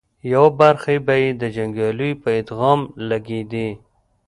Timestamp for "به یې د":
1.05-1.43